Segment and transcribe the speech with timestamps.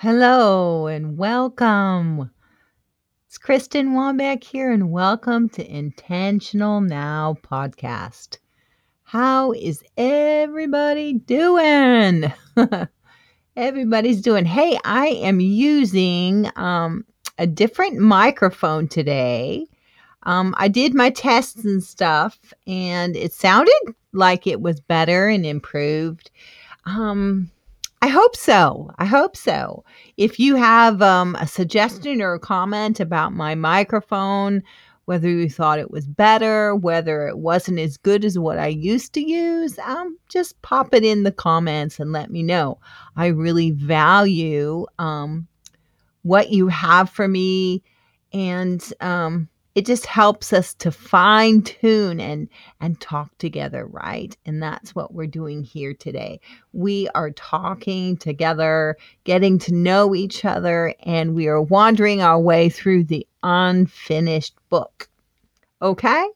[0.00, 2.30] Hello and welcome.
[3.26, 8.38] It's Kristen Wambeck here, and welcome to Intentional Now podcast.
[9.02, 12.32] How is everybody doing?
[13.56, 14.44] Everybody's doing.
[14.44, 17.04] Hey, I am using um,
[17.36, 19.66] a different microphone today.
[20.22, 22.38] Um, I did my tests and stuff,
[22.68, 26.30] and it sounded like it was better and improved.
[26.84, 27.50] Um,
[28.00, 28.90] I hope so.
[28.98, 29.84] I hope so.
[30.16, 34.62] If you have um, a suggestion or a comment about my microphone,
[35.06, 39.14] whether you thought it was better, whether it wasn't as good as what I used
[39.14, 42.78] to use, um, just pop it in the comments and let me know.
[43.16, 45.48] I really value um,
[46.22, 47.82] what you have for me
[48.32, 52.48] and um, it just helps us to fine tune and
[52.80, 54.36] and talk together right?
[54.44, 56.40] And that's what we're doing here today.
[56.72, 62.68] We are talking together getting to know each other and we are wandering our way
[62.70, 65.08] through the unfinished book.
[65.80, 66.28] Okay?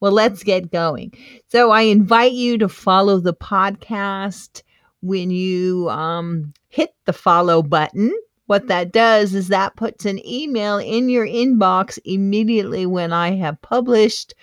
[0.00, 1.12] Well let's get going.
[1.48, 4.62] So i invite you to follow the podcast
[5.02, 8.14] when you um, hit the follow button
[8.48, 13.60] what that does is that puts an email in your inbox immediately when I have
[13.60, 14.34] published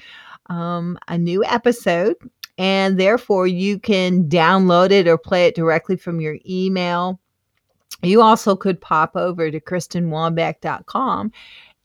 [0.46, 2.16] um, a new episode.
[2.58, 7.20] And therefore, you can download it or play it directly from your email.
[8.04, 11.32] You also could pop over to KristenWambeck.com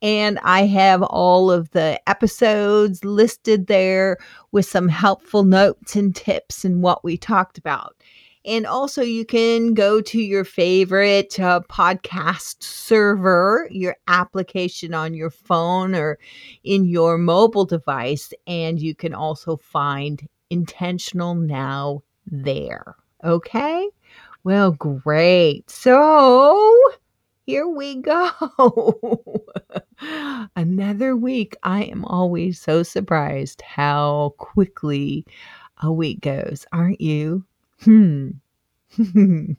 [0.03, 4.19] and I have all of the episodes listed there
[4.53, 7.97] with some helpful notes and tips and what we talked about.
[8.47, 15.31] And also, you can go to your favorite uh, podcast server, your application on your
[15.31, 16.19] phone or
[16.65, 22.97] in your mobile device, and you can also find Intentional Now there.
[23.25, 23.89] Okay?
[24.43, 25.69] Well, great.
[25.71, 26.81] So,
[27.45, 29.01] here we go.
[30.57, 31.57] Another week.
[31.63, 35.27] I am always so surprised how quickly
[35.83, 37.45] a week goes, aren't you?
[37.83, 38.31] Hmm.
[38.99, 39.57] and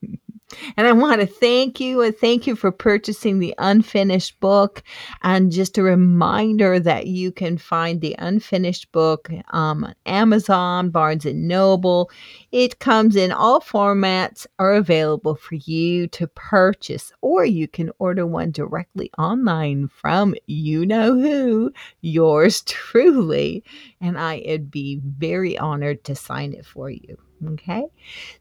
[0.77, 4.83] I want to thank you and thank you for purchasing the unfinished book.
[5.23, 11.25] And just a reminder that you can find the unfinished book um, on Amazon, Barnes
[11.25, 12.11] and Noble.
[12.51, 18.27] It comes in all formats, are available for you to purchase, or you can order
[18.27, 21.71] one directly online from you know who,
[22.01, 23.63] yours truly.
[24.01, 27.17] And I'd be very honored to sign it for you.
[27.47, 27.85] Okay.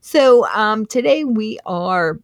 [0.00, 2.20] So um, today we are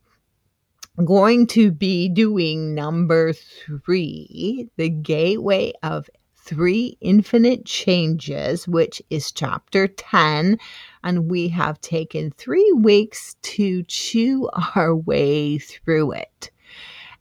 [1.04, 9.88] going to be doing number three, the gateway of three infinite changes, which is chapter
[9.88, 10.58] 10.
[11.02, 16.50] And we have taken three weeks to chew our way through it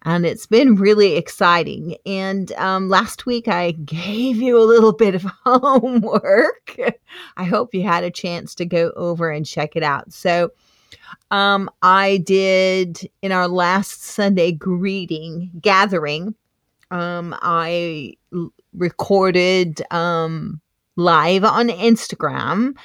[0.05, 1.97] and it's been really exciting.
[2.05, 6.77] And um, last week I gave you a little bit of homework.
[7.37, 10.13] I hope you had a chance to go over and check it out.
[10.13, 10.51] So,
[11.31, 16.35] um, I did in our last Sunday greeting gathering.
[16.91, 20.61] Um, I l- recorded um,
[20.95, 22.75] live on Instagram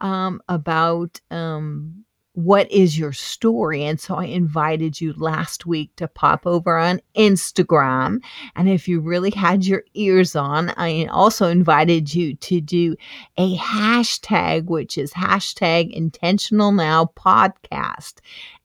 [0.00, 2.04] um, about um,
[2.36, 3.82] what is your story?
[3.82, 8.18] And so I invited you last week to pop over on Instagram.
[8.54, 12.94] And if you really had your ears on, I also invited you to do
[13.38, 18.16] a hashtag, which is hashtag intentional now podcast.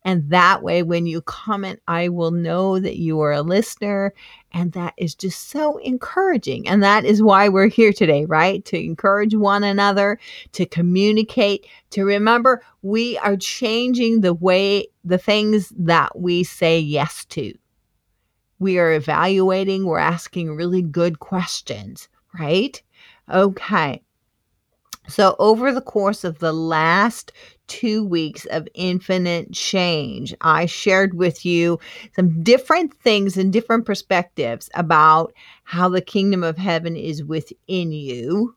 [0.04, 4.14] And that way, when you comment, I will know that you are a listener.
[4.54, 6.68] And that is just so encouraging.
[6.68, 8.64] And that is why we're here today, right?
[8.66, 10.20] To encourage one another,
[10.54, 17.26] to communicate, to remember we are changing the way, the things that we say yes
[17.26, 17.54] to.
[18.60, 22.82] We are evaluating, we're asking really good questions, right?
[23.32, 24.04] Okay.
[25.12, 27.34] So, over the course of the last
[27.68, 31.80] two weeks of infinite change, I shared with you
[32.16, 35.34] some different things and different perspectives about
[35.66, 38.56] how the kingdom of heaven is within you.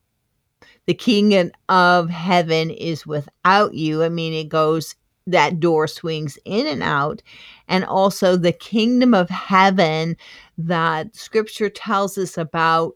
[0.86, 4.04] The kingdom of heaven is without you.
[4.04, 4.94] I mean, it goes,
[5.26, 7.22] that door swings in and out.
[7.66, 10.16] And also the kingdom of heaven
[10.58, 12.94] that scripture tells us about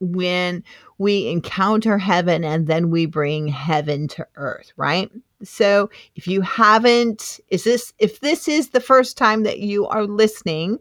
[0.00, 0.62] when
[0.98, 5.10] we encounter heaven and then we bring heaven to earth, right?
[5.42, 10.04] So if you haven't, is this, if this is the first time that you are
[10.04, 10.80] listening,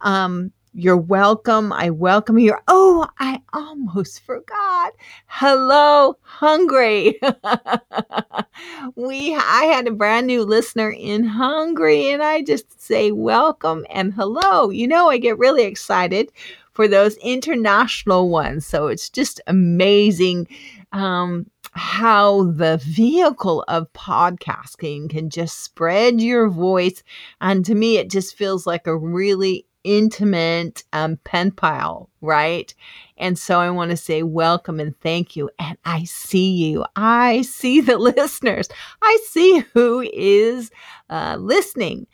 [0.00, 1.72] um, you're welcome.
[1.72, 2.54] I welcome you.
[2.68, 4.92] Oh, I almost forgot.
[5.26, 7.18] Hello, Hungary.
[8.94, 14.14] we I had a brand new listener in Hungary and I just say welcome and
[14.14, 14.70] hello.
[14.70, 16.30] You know, I get really excited
[16.78, 18.64] for those international ones.
[18.64, 20.46] So it's just amazing
[20.92, 27.02] um how the vehicle of podcasting can just spread your voice
[27.40, 32.74] and to me it just feels like a really intimate um, pen pal, right?
[33.16, 35.50] And so I want to say welcome and thank you.
[35.58, 36.84] And I see you.
[36.94, 38.68] I see the listeners.
[39.02, 40.70] I see who is
[41.10, 42.06] uh, listening.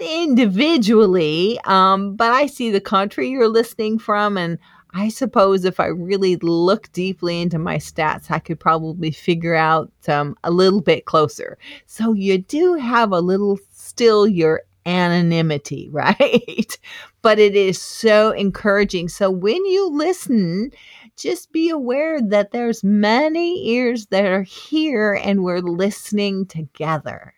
[0.00, 4.36] Not individually, um, but I see the country you're listening from.
[4.36, 4.58] And
[4.92, 9.92] I suppose if I really look deeply into my stats, I could probably figure out
[10.08, 11.58] um, a little bit closer.
[11.86, 16.78] So you do have a little still your anonymity, right?
[17.22, 19.08] but it is so encouraging.
[19.08, 20.70] So when you listen,
[21.16, 27.34] just be aware that there's many ears that are here and we're listening together.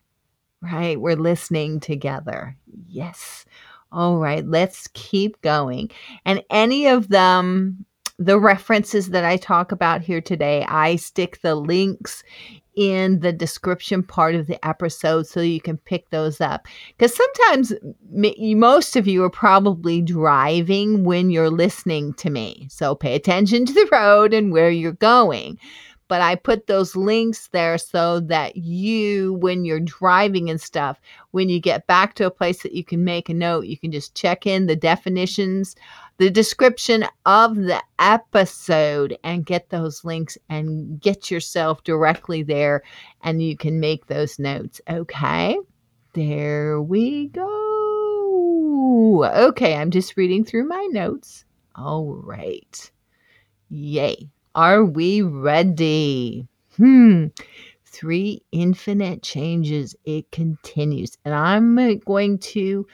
[0.62, 1.00] Right?
[1.00, 2.56] We're listening together.
[2.86, 3.44] Yes.
[3.90, 5.90] All right, let's keep going.
[6.24, 7.84] And any of them
[8.18, 12.22] the references that I talk about here today, I stick the links
[12.74, 16.66] in the description part of the episode so you can pick those up.
[16.96, 17.72] Because sometimes
[18.10, 22.66] most of you are probably driving when you're listening to me.
[22.70, 25.58] So pay attention to the road and where you're going.
[26.08, 31.00] But I put those links there so that you, when you're driving and stuff,
[31.30, 33.92] when you get back to a place that you can make a note, you can
[33.92, 35.74] just check in the definitions
[36.18, 42.82] the description of the episode and get those links and get yourself directly there
[43.22, 44.80] and you can make those notes.
[44.88, 45.58] Okay.
[46.12, 49.24] There we go.
[49.24, 51.44] Okay, I'm just reading through my notes.
[51.74, 52.90] All right.
[53.70, 54.28] Yay.
[54.54, 56.46] Are we ready?
[56.76, 57.26] Hmm.
[57.84, 59.94] Three infinite changes.
[60.04, 61.16] It continues.
[61.24, 62.86] And I'm going to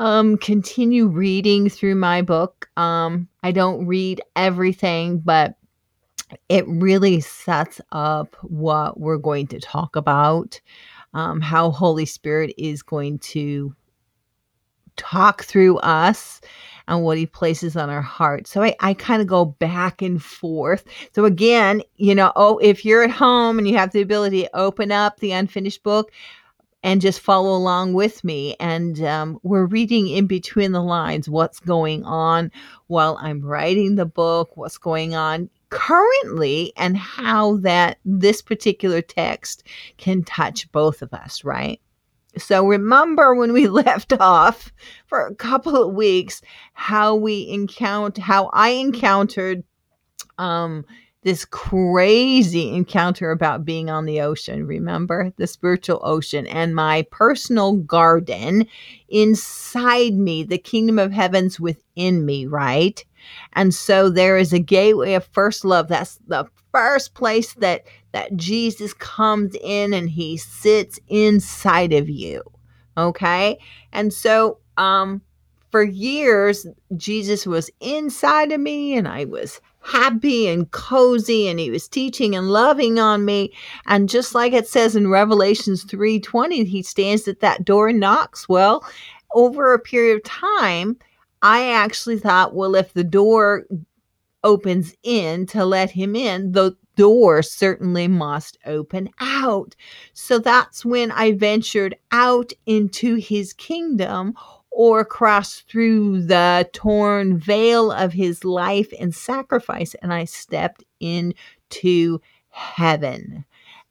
[0.00, 2.68] um continue reading through my book.
[2.76, 5.56] Um I don't read everything, but
[6.48, 10.60] it really sets up what we're going to talk about.
[11.12, 13.74] Um, how Holy Spirit is going to
[14.96, 16.40] talk through us
[16.88, 18.46] and what he places on our heart.
[18.46, 20.84] So I, I kind of go back and forth.
[21.12, 24.56] So again, you know, oh, if you're at home and you have the ability to
[24.56, 26.12] open up the unfinished book,
[26.84, 28.54] and just follow along with me.
[28.60, 32.52] And um, we're reading in between the lines what's going on
[32.88, 39.66] while I'm writing the book, what's going on currently, and how that this particular text
[39.96, 41.80] can touch both of us, right?
[42.38, 44.72] So remember when we left off
[45.06, 46.42] for a couple of weeks
[46.72, 49.64] how we encounter how I encountered
[50.38, 50.84] um
[51.24, 54.66] this crazy encounter about being on the ocean.
[54.66, 58.66] Remember the spiritual ocean and my personal garden
[59.08, 63.02] inside me, the kingdom of heavens within me, right?
[63.54, 65.88] And so there is a gateway of first love.
[65.88, 72.42] That's the first place that that Jesus comes in and he sits inside of you.
[72.96, 73.58] Okay?
[73.92, 75.22] And so um
[75.70, 76.66] for years
[76.96, 82.34] Jesus was inside of me and I was happy and cozy and he was teaching
[82.34, 83.52] and loving on me
[83.86, 88.48] and just like it says in revelations 3.20 he stands at that door and knocks
[88.48, 88.82] well
[89.34, 90.96] over a period of time
[91.44, 93.64] i actually thought well if the door
[94.42, 99.76] opens in to let him in the door certainly must open out
[100.12, 104.34] so that's when i ventured out into his kingdom
[104.74, 112.20] or crossed through the torn veil of his life and sacrifice, and I stepped into
[112.50, 113.44] heaven.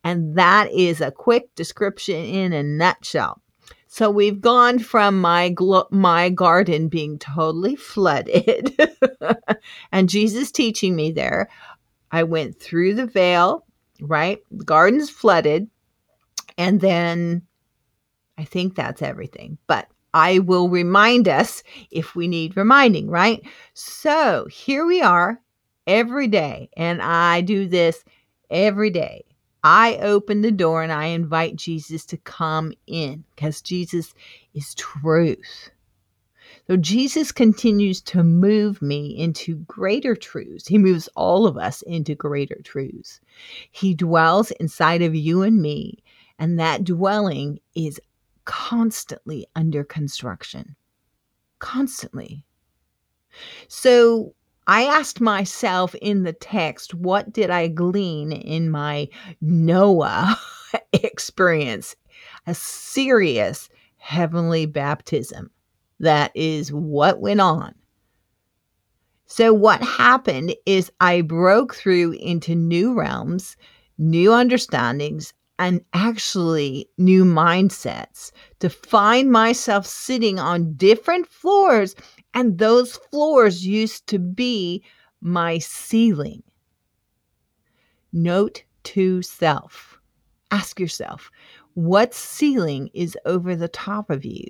[0.03, 3.41] And that is a quick description in a nutshell.
[3.93, 8.75] So we've gone from my glo- my garden being totally flooded
[9.91, 11.47] and Jesus teaching me there.
[12.11, 13.67] I went through the veil,
[14.01, 14.39] right?
[14.49, 15.69] The garden's flooded.
[16.57, 17.43] And then
[18.35, 19.59] I think that's everything.
[19.67, 23.43] But I will remind us if we need reminding, right?
[23.75, 25.39] So here we are
[25.85, 28.03] every day, and I do this
[28.49, 29.25] every day.
[29.63, 34.13] I open the door and I invite Jesus to come in because Jesus
[34.53, 35.69] is truth.
[36.67, 40.67] So Jesus continues to move me into greater truths.
[40.67, 43.19] He moves all of us into greater truths.
[43.71, 46.03] He dwells inside of you and me,
[46.39, 47.99] and that dwelling is
[48.45, 50.75] constantly under construction.
[51.59, 52.45] Constantly.
[53.67, 54.35] So
[54.67, 59.09] I asked myself in the text, what did I glean in my
[59.41, 60.39] Noah
[60.93, 61.95] experience?
[62.47, 65.51] A serious heavenly baptism.
[65.99, 67.75] That is what went on.
[69.25, 73.57] So, what happened is I broke through into new realms,
[73.97, 81.95] new understandings, and actually new mindsets to find myself sitting on different floors.
[82.33, 84.83] And those floors used to be
[85.21, 86.43] my ceiling.
[88.11, 89.99] Note to self
[90.53, 91.31] ask yourself,
[91.73, 94.45] what ceiling is over the top of you?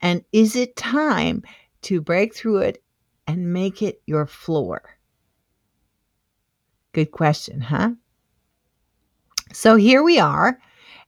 [0.00, 1.42] And is it time
[1.82, 2.82] to break through it
[3.26, 4.82] and make it your floor?
[6.92, 7.90] Good question, huh?
[9.52, 10.58] So here we are.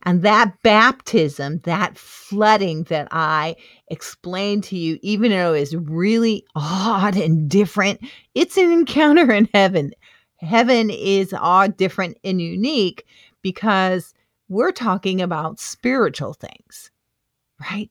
[0.07, 3.57] And that baptism, that flooding that I
[3.89, 8.01] explained to you, even though it's really odd and different,
[8.37, 9.93] it's an encounter in heaven.
[10.37, 13.05] Heaven is odd, different, and unique
[13.43, 14.15] because
[14.49, 16.93] we're talking about spiritual things,
[17.61, 17.91] right?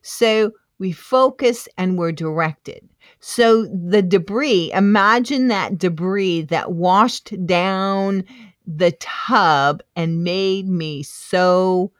[0.00, 2.88] So we focus and we're directed.
[3.18, 8.24] So the debris, imagine that debris that washed down
[8.68, 11.90] the tub and made me so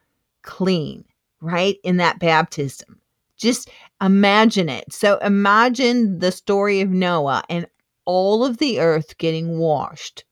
[0.42, 1.04] clean,
[1.40, 1.76] right?
[1.82, 3.00] In that baptism.
[3.36, 3.70] Just
[4.02, 4.92] imagine it.
[4.92, 7.66] So imagine the story of Noah and
[8.04, 10.24] all of the earth getting washed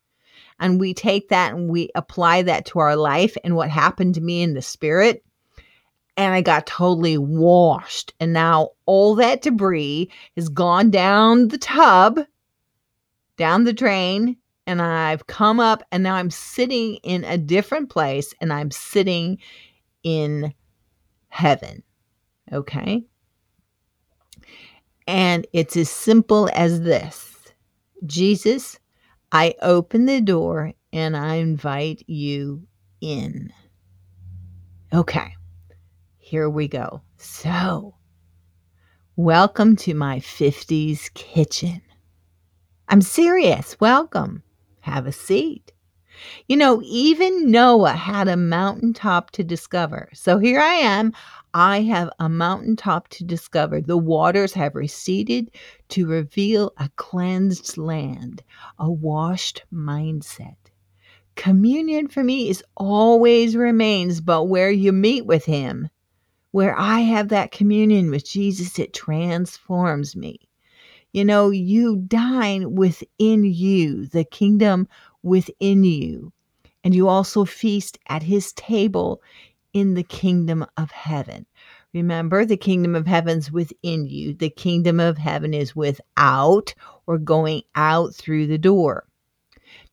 [0.59, 4.21] and we take that and we apply that to our life and what happened to
[4.21, 5.23] me in the spirit
[6.17, 8.15] and I got totally washed.
[8.19, 12.21] And now all that debris has gone down the tub,
[13.37, 18.35] down the drain, and I've come up and now I'm sitting in a different place
[18.41, 19.39] and I'm sitting
[20.03, 20.53] in
[21.29, 21.83] heaven.
[22.53, 23.05] Okay.
[25.07, 27.33] And it's as simple as this
[28.05, 28.79] Jesus,
[29.33, 32.67] I open the door and I invite you
[33.01, 33.53] in.
[34.93, 35.35] Okay,
[36.19, 37.03] here we go.
[37.17, 37.95] So,
[39.17, 41.83] welcome to my 50s kitchen.
[42.89, 43.77] I'm serious.
[43.81, 44.43] Welcome.
[44.87, 45.73] Have a seat.
[46.47, 50.09] You know, even Noah had a mountaintop to discover.
[50.15, 51.13] So here I am.
[51.53, 53.81] I have a mountaintop to discover.
[53.81, 55.51] The waters have receded
[55.89, 58.45] to reveal a cleansed land,
[58.79, 60.55] a washed mindset.
[61.35, 65.89] Communion for me is always remains, but where you meet with Him,
[66.53, 70.46] where I have that communion with Jesus, it transforms me.
[71.17, 74.87] You know, you dine within you, the kingdom
[75.23, 76.31] within you.
[76.85, 79.23] And you also feast at his table
[79.73, 81.47] in the kingdom of heaven.
[81.95, 84.35] Remember, the kingdom of heaven's within you.
[84.35, 86.75] The kingdom of heaven is without
[87.07, 89.07] or going out through the door.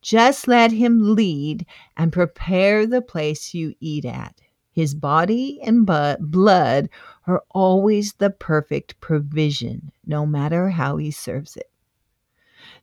[0.02, 1.64] Just let him lead
[1.96, 4.42] and prepare the place you eat at.
[4.72, 6.90] His body and blood
[7.26, 11.70] are always the perfect provision, no matter how he serves it.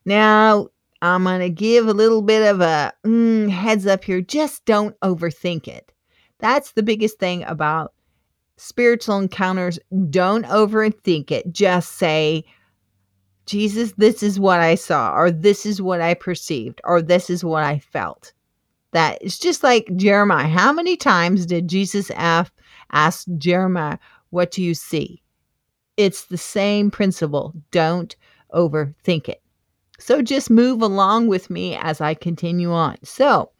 [0.05, 0.67] Now,
[1.01, 4.21] I'm going to give a little bit of a mm, heads up here.
[4.21, 5.91] Just don't overthink it.
[6.39, 7.93] That's the biggest thing about
[8.57, 9.79] spiritual encounters.
[10.09, 11.51] Don't overthink it.
[11.51, 12.43] Just say,
[13.45, 17.43] Jesus, this is what I saw, or this is what I perceived, or this is
[17.43, 18.33] what I felt.
[18.93, 20.47] That it's just like Jeremiah.
[20.47, 22.51] How many times did Jesus ask,
[22.91, 23.97] ask Jeremiah,
[24.31, 25.21] What do you see?
[25.97, 27.53] It's the same principle.
[27.69, 28.15] Don't
[28.53, 29.41] overthink it.
[29.99, 32.97] So just move along with me as I continue on.
[33.03, 33.51] So,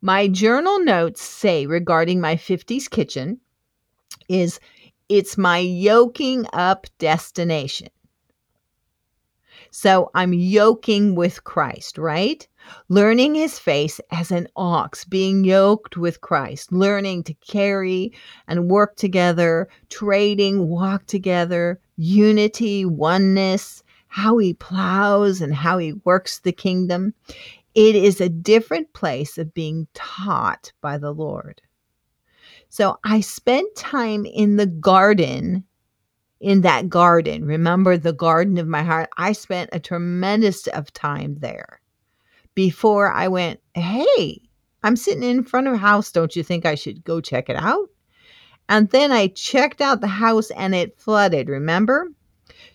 [0.00, 3.40] my journal notes say regarding my 50s kitchen
[4.28, 4.60] is
[5.08, 7.88] it's my yoking up destination.
[9.70, 12.46] So I'm yoking with Christ, right?
[12.88, 18.12] Learning his face as an ox, being yoked with Christ, learning to carry
[18.46, 26.38] and work together, trading, walk together, unity, oneness, how he plows and how he works
[26.38, 27.14] the kingdom.
[27.74, 31.60] It is a different place of being taught by the Lord.
[32.68, 35.64] So I spent time in the garden,
[36.40, 37.44] in that garden.
[37.44, 39.08] Remember the garden of my heart?
[39.16, 41.80] I spent a tremendous of time there
[42.54, 44.40] before I went, hey,
[44.82, 46.12] I'm sitting in front of a house.
[46.12, 47.88] Don't you think I should go check it out?
[48.68, 52.10] And then I checked out the house and it flooded, remember?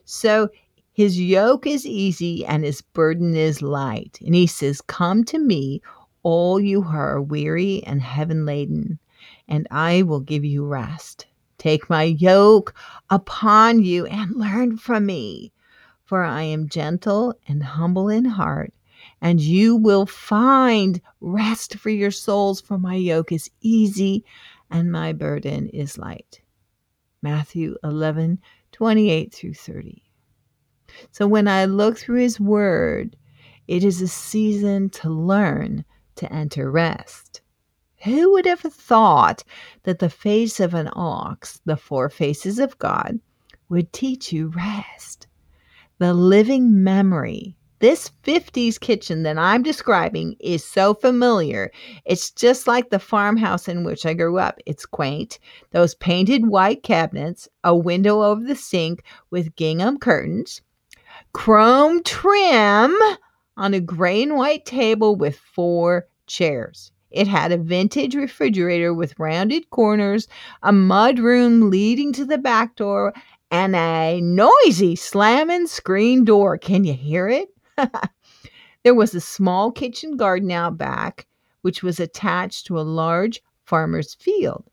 [0.05, 0.49] So
[0.91, 4.19] his yoke is easy and his burden is light.
[4.25, 5.81] And he says, Come to me,
[6.23, 8.99] all you who are weary and heavy laden,
[9.47, 11.25] and I will give you rest.
[11.57, 12.73] Take my yoke
[13.09, 15.51] upon you and learn from me.
[16.05, 18.73] For I am gentle and humble in heart,
[19.21, 24.23] and you will find rest for your souls, for my yoke is easy
[24.69, 26.41] and my burden is light.
[27.21, 28.39] Matthew 11,
[28.71, 30.03] 28 through 30.
[31.11, 33.15] So when I look through his word,
[33.67, 35.85] it is a season to learn
[36.15, 37.41] to enter rest.
[38.03, 39.43] Who would have thought
[39.83, 43.19] that the face of an ox, the four faces of God,
[43.67, 45.27] would teach you rest?
[45.97, 47.57] The living memory.
[47.79, 51.71] This 50s kitchen that I'm describing is so familiar.
[52.03, 54.59] It's just like the farmhouse in which I grew up.
[54.65, 55.39] It's quaint.
[55.71, 60.61] Those painted white cabinets, a window over the sink with gingham curtains,
[61.31, 62.93] chrome trim
[63.55, 66.91] on a gray and white table with four chairs.
[67.11, 70.27] It had a vintage refrigerator with rounded corners,
[70.63, 73.13] a mud room leading to the back door,
[73.51, 76.57] and a noisy slamming screen door.
[76.57, 77.49] Can you hear it?
[78.83, 81.27] there was a small kitchen garden out back,
[81.61, 84.65] which was attached to a large farmer's field.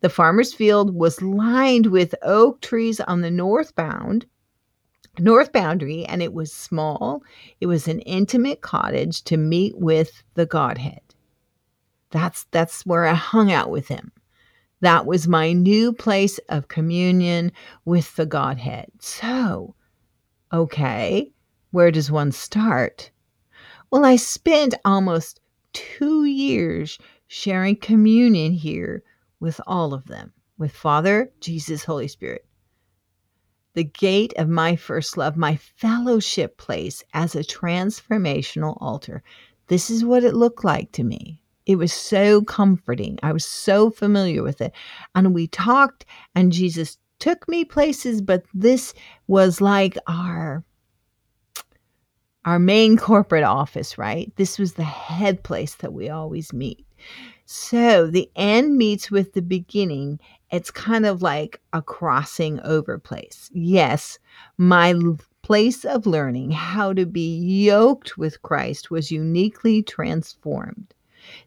[0.00, 4.26] The farmer's field was lined with oak trees on the northbound
[5.18, 7.22] north boundary and it was small.
[7.60, 11.00] It was an intimate cottage to meet with the Godhead.
[12.10, 14.12] That's that's where I hung out with him.
[14.80, 17.50] That was my new place of communion
[17.84, 18.90] with the Godhead.
[19.00, 19.74] So,
[20.52, 21.32] okay,
[21.76, 23.10] where does one start?
[23.90, 25.42] Well, I spent almost
[25.74, 29.02] two years sharing communion here
[29.40, 32.46] with all of them, with Father, Jesus, Holy Spirit.
[33.74, 39.22] The gate of my first love, my fellowship place as a transformational altar.
[39.66, 41.42] This is what it looked like to me.
[41.66, 43.18] It was so comforting.
[43.22, 44.72] I was so familiar with it.
[45.14, 48.94] And we talked, and Jesus took me places, but this
[49.26, 50.64] was like our
[52.46, 54.32] our main corporate office, right?
[54.36, 56.86] This was the head place that we always meet.
[57.44, 60.20] So the end meets with the beginning.
[60.50, 63.50] It's kind of like a crossing over place.
[63.52, 64.18] Yes,
[64.58, 64.94] my
[65.42, 70.94] place of learning how to be yoked with Christ was uniquely transformed.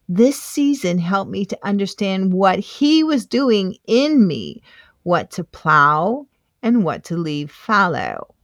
[0.09, 4.61] This season helped me to understand what He was doing in me,
[5.03, 6.27] what to plow
[6.61, 8.35] and what to leave fallow.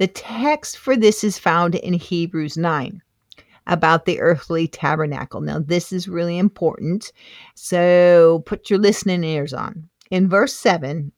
[0.00, 3.02] The text for this is found in Hebrews 9
[3.66, 5.42] about the earthly tabernacle.
[5.42, 7.12] Now, this is really important.
[7.54, 9.90] So put your listening ears on.
[10.10, 11.12] In verse 7,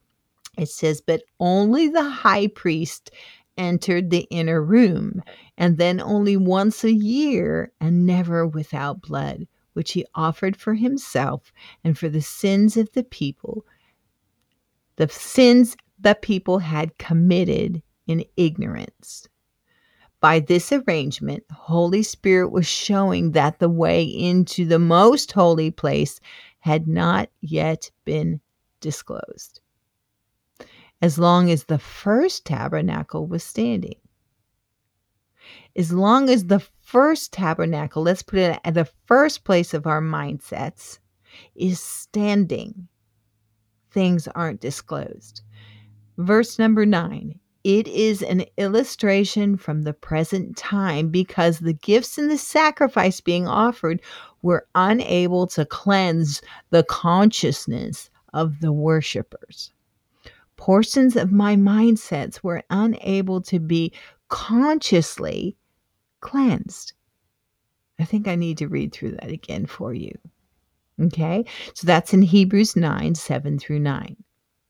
[0.59, 3.13] it says, But only the high priest
[3.57, 5.23] entered the inner room,
[5.57, 11.53] and then only once a year, and never without blood, which he offered for himself
[11.85, 13.65] and for the sins of the people,
[14.97, 19.29] the sins the people had committed in ignorance.
[20.21, 26.21] By this arrangement, Holy Spirit was showing that the way into the most holy place
[26.61, 28.41] had not yet been
[28.81, 29.61] disclosed
[31.03, 33.97] as long as the first tabernacle was standing.
[35.75, 40.01] As long as the first tabernacle, let's put it at the first place of our
[40.01, 41.01] mindsets,
[41.57, 42.87] is standing,
[43.91, 45.43] things aren't disclosed.
[46.19, 52.31] Verse number nine it is an illustration from the present time because the gifts and
[52.31, 54.01] the sacrifice being offered
[54.43, 59.73] were unable to cleanse the consciousness of the worshippers
[60.63, 63.93] portions of my mindsets were unable to be
[64.29, 65.57] consciously
[66.21, 66.93] cleansed.
[67.99, 70.17] I think I need to read through that again for you.
[71.01, 71.45] Okay,
[71.75, 74.17] so that's in Hebrews 9 7 through 9.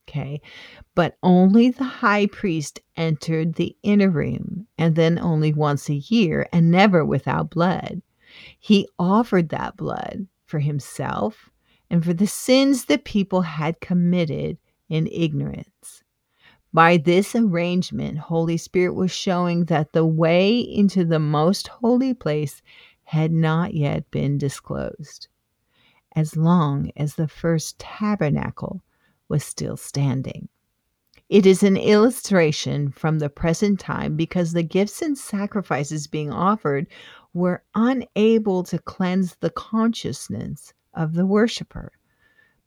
[0.07, 0.41] Okay,
[0.95, 6.47] but only the high priest entered the inner room, and then only once a year,
[6.51, 8.01] and never without blood.
[8.59, 11.49] He offered that blood for himself
[11.89, 14.57] and for the sins the people had committed
[14.89, 16.03] in ignorance.
[16.73, 22.63] By this arrangement, Holy Spirit was showing that the way into the most holy place
[23.03, 25.27] had not yet been disclosed,
[26.15, 28.81] as long as the first tabernacle
[29.29, 30.49] was still standing.
[31.29, 36.87] It is an illustration from the present time because the gifts and sacrifices being offered
[37.33, 41.91] were unable to cleanse the consciousness of the worshiper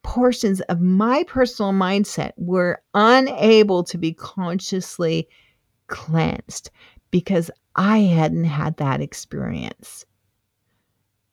[0.07, 5.29] portions of my personal mindset were unable to be consciously
[5.89, 6.71] cleansed
[7.11, 10.07] because I hadn't had that experience.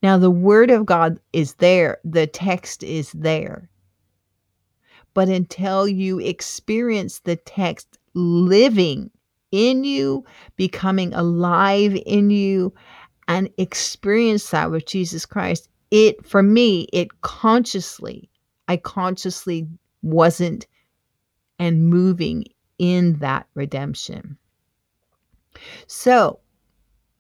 [0.02, 3.70] Now, the Word of God is there, the text is there.
[5.14, 9.12] But until you experience the text living
[9.52, 12.74] in you, becoming alive in you,
[13.28, 18.30] and experience that with Jesus Christ, it, for me, it consciously,
[18.68, 19.68] I consciously
[20.02, 20.66] wasn't
[21.60, 22.46] and moving
[22.80, 24.38] in that redemption.
[25.88, 26.40] So,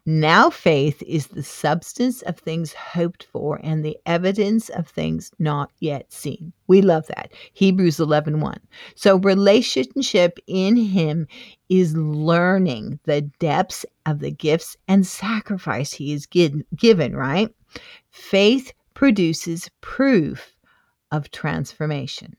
[0.05, 5.71] now faith is the substance of things hoped for and the evidence of things not
[5.79, 6.51] yet seen.
[6.67, 7.31] We love that.
[7.53, 8.41] Hebrews 11:1.
[8.41, 8.59] 1.
[8.95, 11.25] So relationship in him
[11.69, 17.49] is learning the depths of the gifts and sacrifice he is given, right?
[18.11, 20.53] Faith produces proof
[21.11, 22.35] of transformation.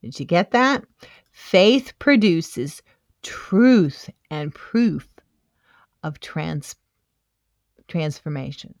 [0.00, 0.84] Did you get that?
[1.32, 2.82] Faith produces
[3.22, 5.08] truth and proof
[6.04, 6.79] of transformation
[7.90, 8.74] transformation.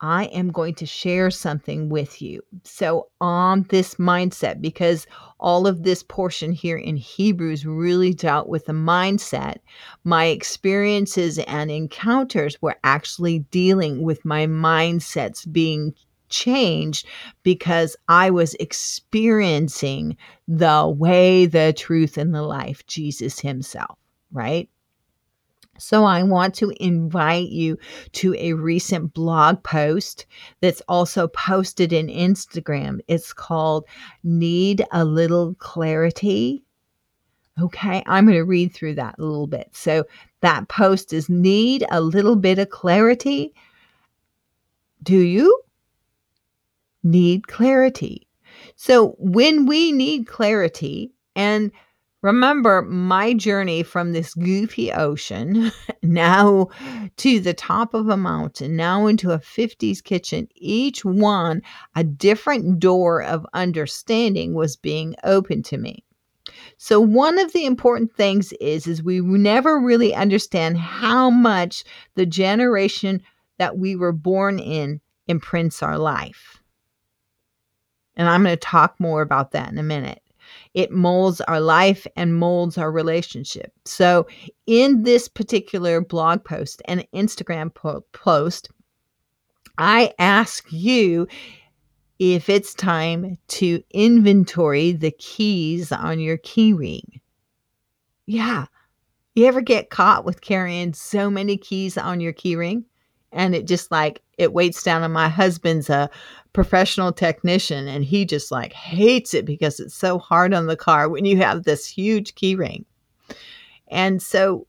[0.00, 2.42] I am going to share something with you.
[2.64, 5.06] So, on this mindset, because
[5.38, 9.58] all of this portion here in Hebrews really dealt with the mindset,
[10.02, 15.94] my experiences and encounters were actually dealing with my mindsets being
[16.28, 17.06] changed
[17.44, 20.16] because I was experiencing
[20.48, 23.98] the way, the truth, and the life, Jesus Himself,
[24.32, 24.68] right?
[25.82, 27.76] So, I want to invite you
[28.12, 30.26] to a recent blog post
[30.60, 33.00] that's also posted in Instagram.
[33.08, 33.84] It's called
[34.22, 36.62] Need a Little Clarity.
[37.60, 39.70] Okay, I'm going to read through that a little bit.
[39.72, 40.04] So,
[40.40, 43.52] that post is Need a Little Bit of Clarity.
[45.02, 45.62] Do you
[47.02, 48.28] need clarity?
[48.76, 51.72] So, when we need clarity, and
[52.22, 56.68] Remember my journey from this goofy ocean now
[57.16, 60.48] to the top of a mountain, now into a 50s kitchen.
[60.54, 61.62] Each one,
[61.96, 66.04] a different door of understanding was being opened to me.
[66.76, 71.82] So one of the important things is is we never really understand how much
[72.14, 73.22] the generation
[73.58, 76.62] that we were born in imprints our life.
[78.14, 80.21] And I'm going to talk more about that in a minute.
[80.74, 83.72] It molds our life and molds our relationship.
[83.84, 84.26] So,
[84.66, 88.70] in this particular blog post and Instagram po- post,
[89.76, 91.26] I ask you
[92.18, 97.20] if it's time to inventory the keys on your key ring.
[98.26, 98.66] Yeah.
[99.34, 102.84] You ever get caught with carrying so many keys on your key ring?
[103.32, 106.10] And it just like it weights down on my husband's a
[106.52, 111.08] professional technician and he just like hates it because it's so hard on the car
[111.08, 112.84] when you have this huge key ring.
[113.88, 114.66] And so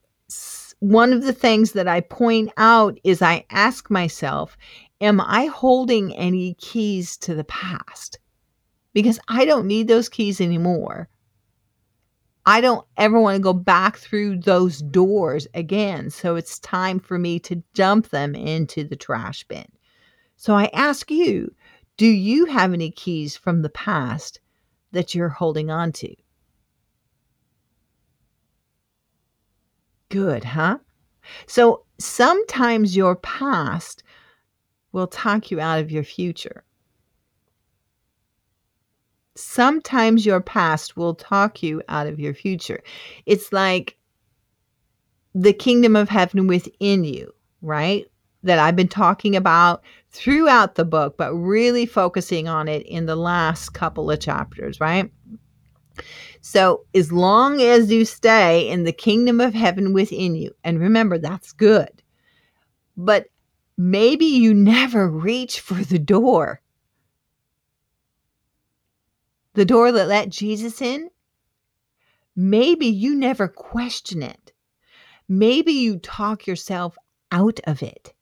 [0.80, 4.58] one of the things that I point out is I ask myself,
[5.02, 8.20] am I holding any keys to the past?
[8.94, 11.10] Because I don't need those keys anymore.
[12.46, 16.10] I don't ever want to go back through those doors again.
[16.10, 19.66] So it's time for me to dump them into the trash bin.
[20.36, 21.54] So I ask you,
[21.96, 24.42] do you have any keys from the past
[24.92, 26.14] that you're holding on to?
[30.10, 30.80] Good, huh?
[31.48, 34.04] So sometimes your past
[34.92, 36.64] will talk you out of your future.
[39.36, 42.82] Sometimes your past will talk you out of your future.
[43.26, 43.98] It's like
[45.34, 48.06] the kingdom of heaven within you, right?
[48.44, 53.16] That I've been talking about throughout the book, but really focusing on it in the
[53.16, 55.12] last couple of chapters, right?
[56.42, 61.18] So, as long as you stay in the kingdom of heaven within you, and remember,
[61.18, 62.04] that's good,
[62.98, 63.28] but
[63.78, 66.62] maybe you never reach for the door.
[69.54, 71.10] The door that let Jesus in,
[72.36, 74.52] maybe you never question it.
[75.30, 76.98] Maybe you talk yourself
[77.32, 78.14] out of it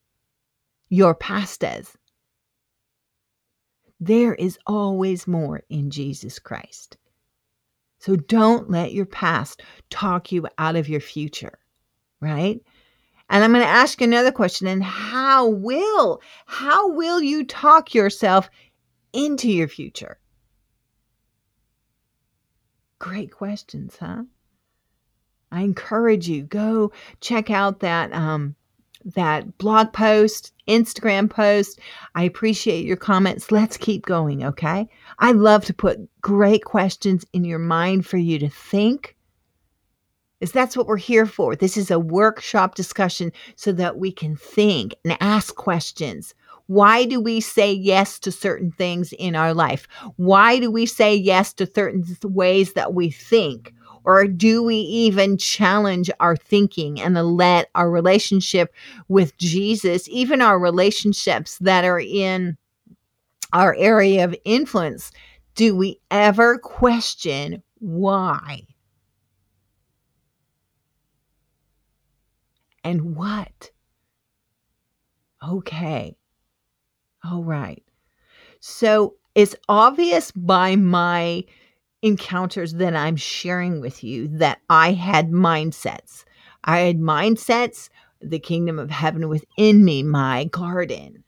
[0.92, 1.96] your past as.
[4.00, 6.98] There is always more in Jesus Christ.
[8.00, 11.60] So don't let your past talk you out of your future,
[12.20, 12.60] right?
[13.30, 17.94] And I'm going to ask you another question and how will how will you talk
[17.94, 18.50] yourself
[19.14, 20.18] into your future?
[23.02, 24.26] Great questions, huh?
[25.52, 28.56] I encourage you go check out that um
[29.04, 31.80] that blog post, Instagram post.
[32.14, 33.52] I appreciate your comments.
[33.52, 34.88] Let's keep going, okay?
[35.18, 39.16] I love to put great questions in your mind for you to think.
[40.40, 41.56] Is that's what we're here for.
[41.56, 46.36] This is a workshop discussion so that we can think and ask questions.
[46.68, 49.88] Why do we say yes to certain things in our life?
[50.16, 53.74] Why do we say yes to certain ways that we think?
[54.04, 58.74] Or do we even challenge our thinking and let our relationship
[59.10, 62.58] with Jesus, even our relationships that are in
[63.54, 65.12] our area of influence,
[65.56, 68.62] do we ever question why?
[72.84, 73.72] And what?
[75.44, 76.16] Okay.
[77.24, 77.84] All right.
[78.60, 81.44] So it's obvious by my
[82.02, 86.24] encounters that I'm sharing with you that I had mindsets.
[86.64, 87.90] I had mindsets,
[88.22, 91.24] the kingdom of heaven within me, my garden.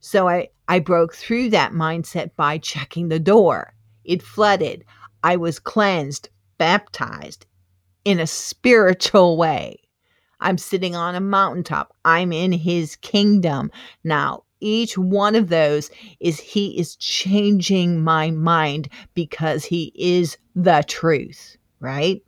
[0.00, 3.74] So I, I broke through that mindset by checking the door.
[4.04, 4.84] It flooded.
[5.22, 7.46] I was cleansed, baptized
[8.04, 9.80] in a spiritual way.
[10.40, 11.94] I'm sitting on a mountaintop.
[12.04, 13.70] I'm in his kingdom.
[14.02, 20.84] Now, each one of those is he is changing my mind because he is the
[20.86, 22.22] truth, right?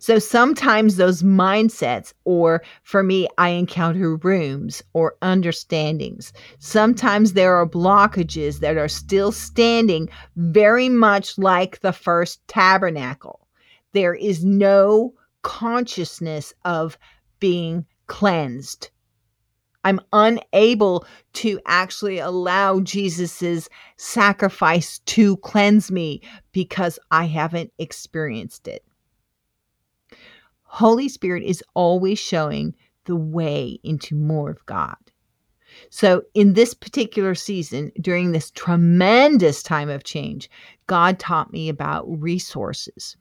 [0.00, 6.32] So sometimes those mindsets, or for me, I encounter rooms or understandings.
[6.58, 13.46] Sometimes there are blockages that are still standing, very much like the first tabernacle.
[13.92, 16.98] There is no consciousness of
[17.40, 18.90] being cleansed.
[19.84, 28.84] I'm unable to actually allow Jesus's sacrifice to cleanse me because I haven't experienced it.
[30.62, 34.96] Holy Spirit is always showing the way into more of God.
[35.90, 40.50] So, in this particular season, during this tremendous time of change,
[40.86, 43.16] God taught me about resources.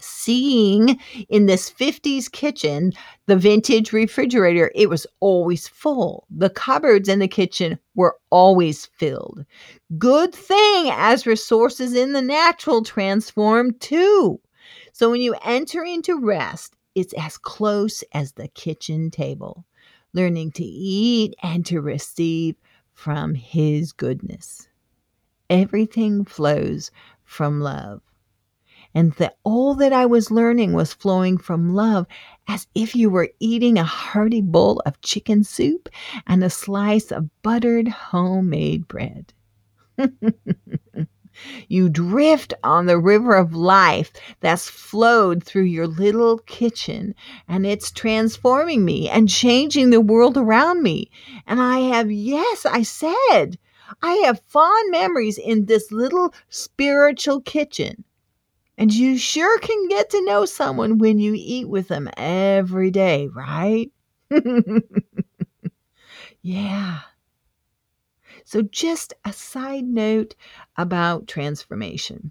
[0.00, 2.92] Seeing in this 50s kitchen,
[3.26, 6.26] the vintage refrigerator, it was always full.
[6.30, 9.44] The cupboards in the kitchen were always filled.
[9.98, 14.40] Good thing as resources in the natural transform too.
[14.92, 19.64] So when you enter into rest, it's as close as the kitchen table,
[20.12, 22.56] learning to eat and to receive
[22.94, 24.68] from His goodness.
[25.48, 26.90] Everything flows
[27.24, 28.02] from love.
[28.94, 32.06] And that all that I was learning was flowing from love,
[32.48, 35.88] as if you were eating a hearty bowl of chicken soup
[36.26, 39.32] and a slice of buttered homemade bread.
[41.68, 47.14] You drift on the river of life that's flowed through your little kitchen,
[47.46, 51.12] and it's transforming me and changing the world around me.
[51.46, 53.56] And I have, yes, I said,
[54.02, 58.02] I have fond memories in this little spiritual kitchen.
[58.78, 63.26] And you sure can get to know someone when you eat with them every day,
[63.26, 63.90] right?
[66.42, 67.00] yeah.
[68.44, 70.36] So, just a side note
[70.76, 72.30] about transformation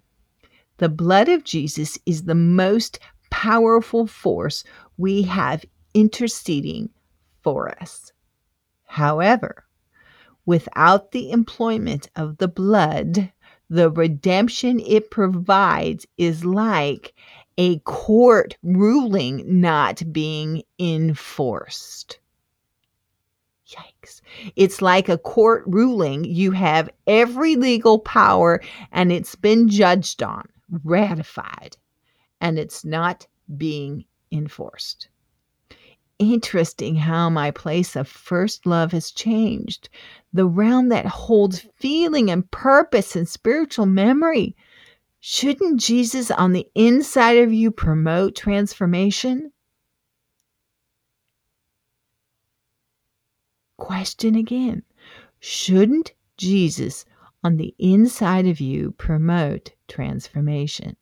[0.77, 4.63] the blood of Jesus is the most powerful force
[4.95, 6.89] we have interceding
[7.41, 8.13] for us.
[8.85, 9.65] However,
[10.45, 13.33] without the employment of the blood,
[13.69, 17.13] the redemption it provides is like
[17.57, 22.19] a court ruling not being enforced.
[23.67, 24.21] Yikes.
[24.55, 26.23] It's like a court ruling.
[26.23, 30.47] You have every legal power and it's been judged on,
[30.85, 31.75] ratified,
[32.39, 33.27] and it's not
[33.57, 35.09] being enforced.
[36.19, 39.89] Interesting how my place of first love has changed.
[40.33, 44.55] The realm that holds feeling and purpose and spiritual memory.
[45.19, 49.51] Shouldn't Jesus on the inside of you promote transformation?
[53.77, 54.81] Question again
[55.39, 57.05] Shouldn't Jesus
[57.43, 60.97] on the inside of you promote transformation?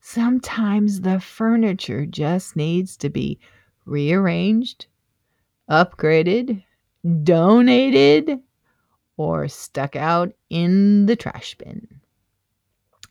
[0.00, 3.38] Sometimes the furniture just needs to be
[3.84, 4.86] rearranged,
[5.70, 6.62] upgraded,
[7.22, 8.40] donated,
[9.16, 11.88] or stuck out in the trash bin.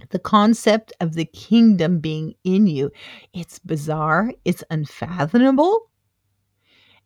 [0.10, 2.92] The concept of the kingdom being in you,
[3.34, 5.92] it's bizarre, it's unfathomable,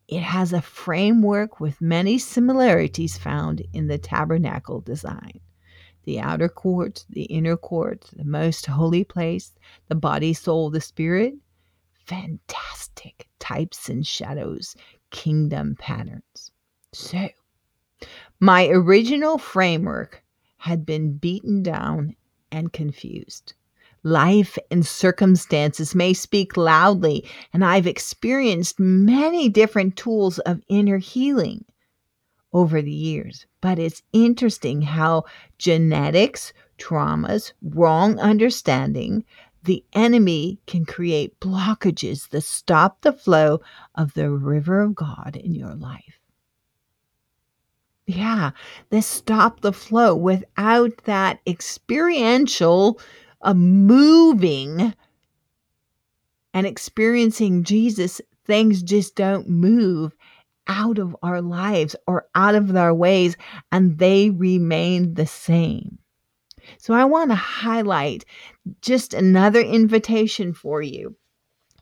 [0.08, 5.39] it has a framework with many similarities found in the tabernacle design.
[6.04, 9.51] The outer court, the inner court, the most holy place,
[9.88, 11.34] the body, soul, the spirit.
[12.05, 14.75] Fantastic types and shadows,
[15.09, 16.51] kingdom patterns.
[16.93, 17.29] So,
[18.39, 20.23] my original framework
[20.57, 22.15] had been beaten down
[22.51, 23.53] and confused.
[24.03, 31.65] Life and circumstances may speak loudly, and I've experienced many different tools of inner healing
[32.53, 33.47] over the years.
[33.61, 35.25] But it's interesting how
[35.57, 39.25] genetics, traumas, wrong understanding,
[39.65, 43.62] the enemy can create blockages that stop the flow
[43.95, 46.19] of the river of God in your life.
[48.08, 48.51] Yeah,
[48.91, 52.99] they stop the flow without that experiential
[53.41, 54.93] uh, moving
[56.54, 58.21] and experiencing Jesus.
[58.45, 60.15] Things just don't move
[60.67, 63.38] out of our lives or out of our ways,
[63.71, 65.97] and they remain the same.
[66.78, 68.25] So I want to highlight
[68.82, 71.15] just another invitation for you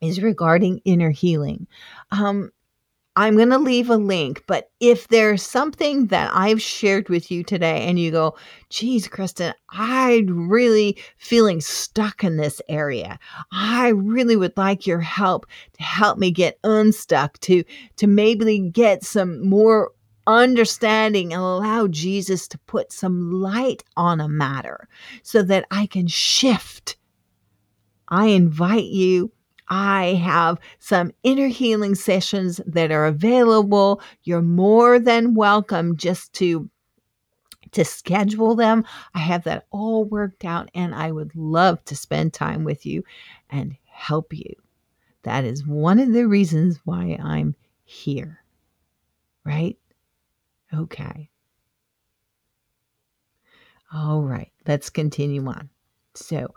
[0.01, 1.67] is regarding inner healing.
[2.11, 2.51] Um,
[3.15, 7.43] I'm going to leave a link, but if there's something that I've shared with you
[7.43, 8.35] today and you go,
[8.69, 13.19] geez, Kristen, I'm really feeling stuck in this area.
[13.51, 17.63] I really would like your help to help me get unstuck, to,
[17.97, 19.91] to maybe get some more
[20.27, 24.87] understanding and allow Jesus to put some light on a matter
[25.21, 26.97] so that I can shift.
[28.07, 29.31] I invite you.
[29.69, 34.01] I have some inner healing sessions that are available.
[34.23, 36.69] You're more than welcome just to
[37.71, 38.85] to schedule them.
[39.15, 43.03] I have that all worked out and I would love to spend time with you
[43.49, 44.53] and help you.
[45.23, 48.43] That is one of the reasons why I'm here.
[49.43, 49.77] Right?
[50.73, 51.29] Okay.
[53.93, 55.69] All right, let's continue on.
[56.15, 56.53] So,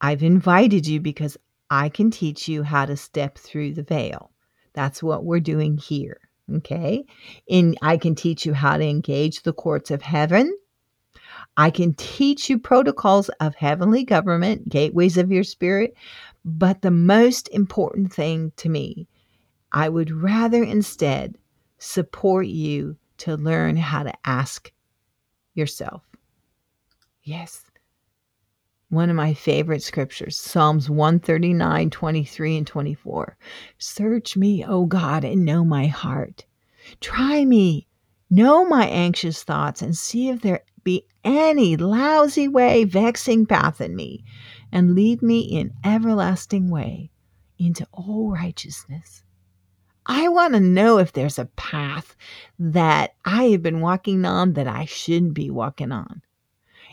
[0.00, 1.36] I've invited you because
[1.70, 4.30] I can teach you how to step through the veil.
[4.72, 6.18] That's what we're doing here.
[6.56, 7.04] Okay.
[7.48, 10.56] And I can teach you how to engage the courts of heaven.
[11.56, 15.94] I can teach you protocols of heavenly government, gateways of your spirit.
[16.44, 19.06] But the most important thing to me,
[19.70, 21.36] I would rather instead
[21.82, 24.72] support you to learn how to ask
[25.54, 26.02] yourself.
[27.22, 27.64] Yes.
[28.88, 33.36] One of my favorite scriptures, Psalms 139, 23, and 24.
[33.78, 36.44] Search me, O God, and know my heart.
[37.00, 37.88] Try me,
[38.30, 43.96] know my anxious thoughts, and see if there be any lousy way, vexing path in
[43.96, 44.24] me,
[44.70, 47.10] and lead me in everlasting way
[47.58, 49.22] into all righteousness.
[50.06, 52.16] I want to know if there's a path
[52.58, 56.22] that I have been walking on that I shouldn't be walking on.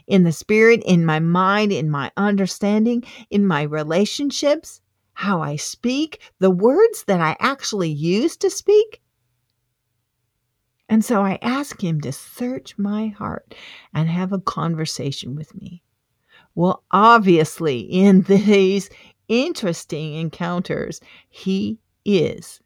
[0.06, 4.82] In the spirit, in my mind, in my understanding, in my relationships,
[5.14, 9.02] how I speak, the words that I actually use to speak.
[10.88, 13.54] And so I ask him to search my heart
[13.94, 15.84] and have a conversation with me.
[16.56, 18.90] Well, obviously, in these
[19.28, 22.60] interesting encounters, he is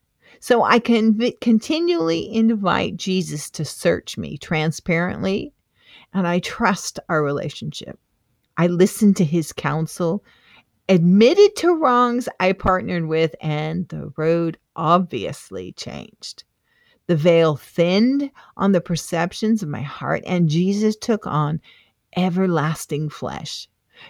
[0.43, 5.53] so I can v- continually invite Jesus to search me transparently,
[6.13, 7.97] and I trust our relationship.
[8.57, 10.21] I listen to his counsel,
[10.89, 16.43] admitted to wrongs I partnered with, and the road obviously changed.
[17.07, 21.61] The veil thinned on the perceptions of my heart, and Jesus took on
[22.17, 23.69] everlasting flesh.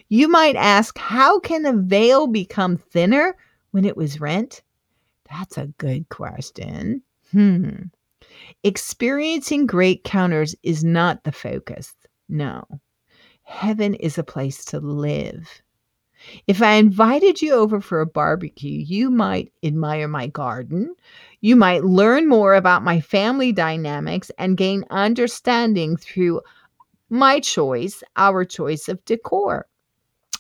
[0.10, 3.38] You might ask, how can a veil become thinner
[3.70, 4.64] when it was rent?
[5.38, 7.02] That's a good question.
[7.32, 7.88] Hmm.
[8.64, 11.96] Experiencing great counters is not the focus.
[12.30, 12.64] No.
[13.42, 15.50] Heaven is a place to live.
[16.48, 20.96] If I invited you over for a barbecue, you might admire my garden.
[21.42, 26.42] You might learn more about my family dynamics and gain understanding through
[27.10, 29.66] my choice, our choice of decor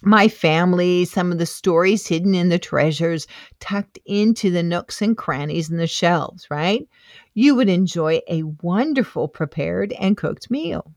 [0.06, 3.26] my family, some of the stories hidden in the treasures
[3.60, 6.88] tucked into the nooks and crannies in the shelves, right?
[7.34, 10.94] You would enjoy a wonderful prepared and cooked meal.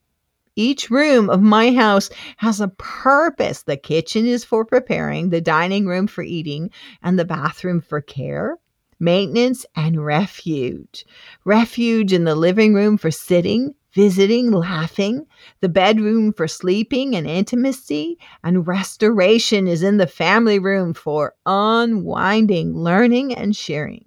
[0.57, 3.63] Each room of my house has a purpose.
[3.63, 6.71] The kitchen is for preparing, the dining room for eating,
[7.03, 8.57] and the bathroom for care,
[8.99, 11.05] maintenance, and refuge.
[11.45, 15.27] Refuge in the living room for sitting, visiting, laughing,
[15.63, 22.75] the bedroom for sleeping and intimacy, and restoration is in the family room for unwinding,
[22.77, 24.07] learning, and sharing.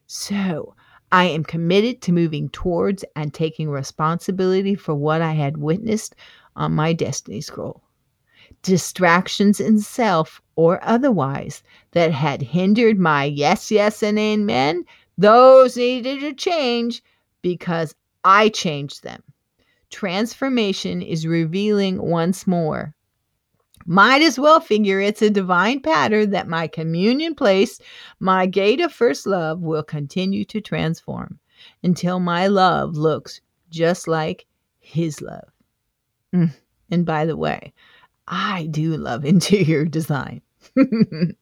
[0.06, 0.74] So,
[1.12, 6.14] I am committed to moving towards and taking responsibility for what I had witnessed
[6.56, 7.82] on my destiny scroll.
[8.62, 11.62] Distractions in self or otherwise
[11.92, 14.84] that had hindered my yes, yes, and amen,
[15.18, 17.02] those needed to change
[17.42, 17.94] because
[18.24, 19.22] I changed them.
[19.90, 22.94] Transformation is revealing once more
[23.86, 27.80] might as well figure it's a divine pattern that my communion place,
[28.18, 31.38] my gate of first love, will continue to transform
[31.82, 33.40] until my love looks
[33.70, 34.46] just like
[34.78, 35.48] his love.
[36.34, 36.54] Mm.
[36.90, 37.72] And by the way,
[38.28, 40.42] I do love interior design.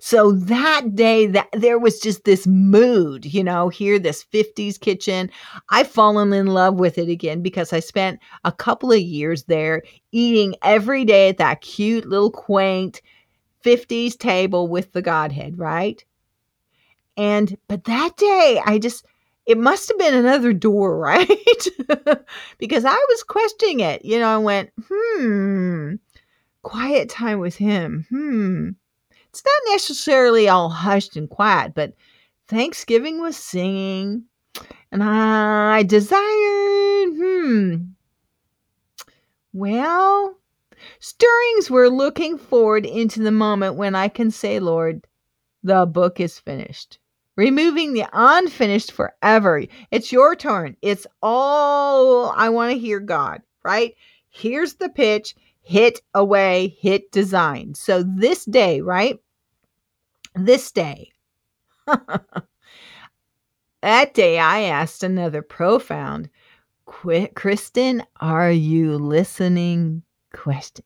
[0.00, 5.30] so that day that there was just this mood you know here this 50s kitchen.
[5.70, 9.82] I've fallen in love with it again because i spent a couple of years there
[10.12, 13.00] eating every day at that cute little quaint
[13.64, 16.04] 50s table with the godhead right?
[17.16, 19.04] And but that day i just
[19.46, 21.66] it must have been another door right?
[22.58, 25.94] Because i was questioning it you know i went hmm
[26.62, 28.70] quiet time with him hmm
[29.30, 31.94] it's not necessarily all hushed and quiet, but
[32.48, 34.24] Thanksgiving was singing,
[34.90, 37.76] and I desired, hmm,
[39.52, 40.36] well,
[40.98, 45.06] stirrings were looking forward into the moment when I can say, Lord,
[45.62, 46.98] the book is finished.
[47.36, 49.62] Removing the unfinished forever.
[49.92, 50.76] It's your turn.
[50.82, 53.94] It's all I want to hear, God, right?
[54.28, 55.36] Here's the pitch
[55.70, 57.74] hit away, hit design.
[57.74, 59.16] So this day, right?
[60.34, 61.12] This day,
[61.86, 62.44] that
[64.14, 66.28] day I asked another profound,
[66.86, 70.02] Kristen, are you listening?
[70.32, 70.84] Question.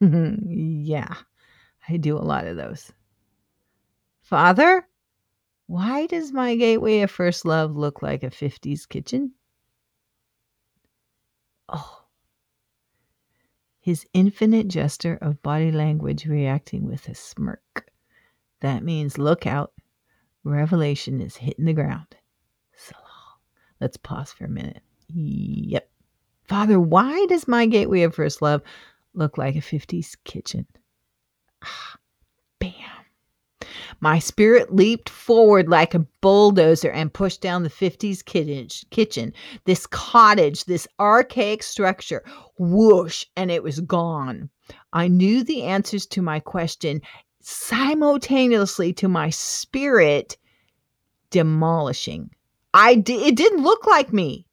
[0.00, 1.12] yeah,
[1.88, 2.92] I do a lot of those.
[4.22, 4.86] Father,
[5.66, 9.32] why does my gateway of first love look like a 50s kitchen?
[11.68, 12.03] Oh,
[13.84, 17.90] his infinite gesture of body language reacting with a smirk.
[18.62, 19.74] That means look out.
[20.42, 22.16] Revelation is hitting the ground.
[22.74, 22.94] So
[23.82, 24.80] let's pause for a minute.
[25.08, 25.86] Yep.
[26.44, 28.62] Father, why does my gateway of first love
[29.12, 30.66] look like a 50s kitchen?
[31.62, 31.98] Ah.
[34.00, 38.24] My spirit leaped forward like a bulldozer and pushed down the 50s
[38.90, 39.32] kitchen,
[39.64, 42.24] this cottage, this archaic structure.
[42.58, 44.50] Whoosh, and it was gone.
[44.92, 47.02] I knew the answers to my question
[47.40, 50.36] simultaneously to my spirit
[51.30, 52.30] demolishing.
[52.72, 54.46] I d- it didn't look like me.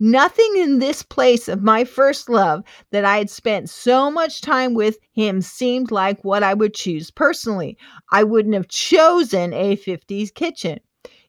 [0.00, 4.74] Nothing in this place of my first love that I had spent so much time
[4.74, 7.76] with him seemed like what I would choose personally.
[8.12, 10.78] I wouldn't have chosen a 50s kitchen.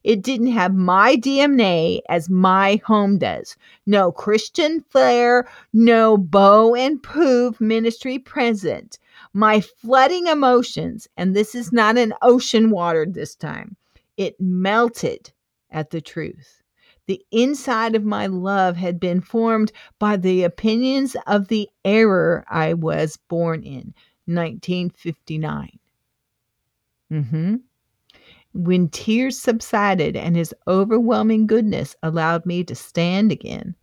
[0.04, 3.56] It didn't have my DNA as my home does.
[3.86, 8.98] No Kristen flair, no bow and poof ministry present.
[9.34, 13.76] My flooding emotions, and this is not an ocean water this time,
[14.16, 15.32] it melted
[15.70, 16.59] at the truth.
[17.10, 22.74] The inside of my love had been formed by the opinions of the error I
[22.74, 23.94] was born in,
[24.26, 25.76] 1959.
[27.10, 27.56] Mm-hmm.
[28.54, 33.74] When tears subsided and his overwhelming goodness allowed me to stand again,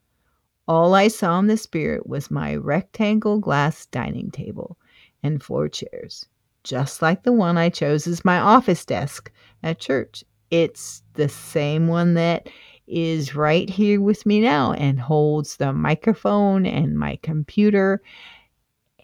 [0.66, 4.78] all I saw in the spirit was my rectangle glass dining table
[5.22, 6.30] and four chairs,
[6.64, 9.30] just like the one I chose as my office desk
[9.64, 12.48] at church It's the same one that
[12.88, 18.02] is right here with me now and holds the microphone and my computer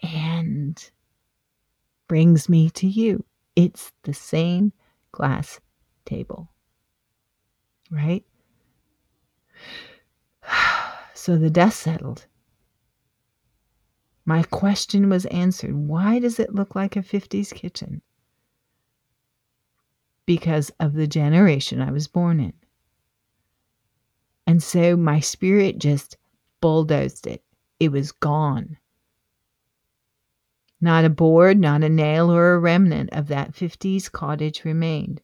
[0.02, 0.90] and
[2.08, 3.24] brings me to you.
[3.56, 4.72] It's the same
[5.12, 5.60] glass
[6.04, 6.50] table,
[7.90, 8.24] right?
[11.16, 12.26] So the dust settled.
[14.26, 15.74] My question was answered.
[15.74, 18.02] Why does it look like a 50s kitchen?
[20.26, 22.52] Because of the generation I was born in.
[24.46, 26.16] And so my spirit just
[26.60, 27.42] bulldozed it.
[27.80, 28.78] It was gone.
[30.80, 35.22] Not a board, not a nail, or a remnant of that 50s cottage remained.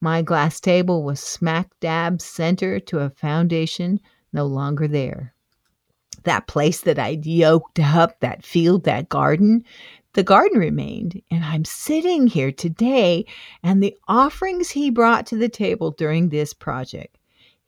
[0.00, 4.00] My glass table was smack dab center to a foundation
[4.32, 5.34] no longer there.
[6.24, 9.64] That place that I'd yoked up, that field, that garden,
[10.14, 11.22] the garden remained.
[11.30, 13.24] And I'm sitting here today,
[13.62, 17.18] and the offerings he brought to the table during this project,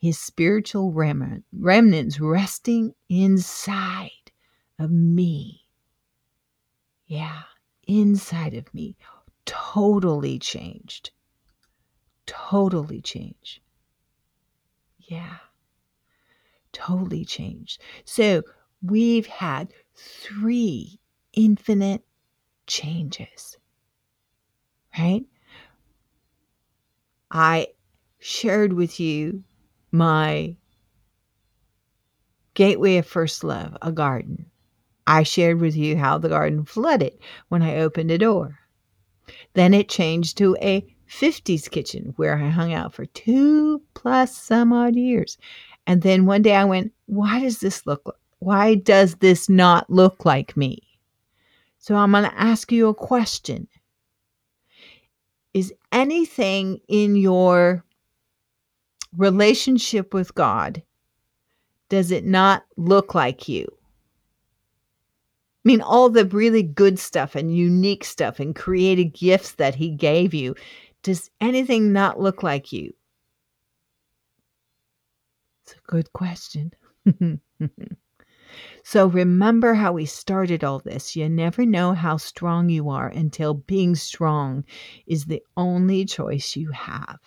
[0.00, 4.32] his spiritual remnant, remnants resting inside
[4.78, 5.60] of me
[7.10, 7.42] yeah,
[7.88, 8.96] inside of me
[9.44, 11.10] totally changed.
[12.24, 13.58] Totally changed.
[15.00, 15.38] Yeah,
[16.72, 17.82] totally changed.
[18.04, 18.44] So
[18.80, 21.00] we've had three
[21.32, 22.04] infinite
[22.68, 23.58] changes,
[24.96, 25.24] right?
[27.32, 27.66] I
[28.20, 29.42] shared with you
[29.92, 30.56] my
[32.54, 34.46] gateway of first love, a garden.
[35.06, 37.18] I shared with you how the garden flooded
[37.48, 38.58] when I opened a door.
[39.54, 44.72] Then it changed to a 50s kitchen where I hung out for two plus some
[44.72, 45.38] odd years.
[45.86, 48.14] And then one day I went, why does this look like?
[48.40, 50.78] why does this not look like me?
[51.78, 53.68] So I'm going to ask you a question.
[55.54, 57.84] Is anything in your
[59.16, 60.82] relationship with God
[61.90, 63.66] does it not look like you?
[65.62, 69.90] I mean, all the really good stuff and unique stuff and creative gifts that he
[69.90, 70.54] gave you.
[71.02, 72.94] Does anything not look like you?
[75.64, 76.72] It's a good question.
[78.84, 81.14] so remember how we started all this.
[81.14, 84.64] You never know how strong you are until being strong
[85.06, 87.18] is the only choice you have.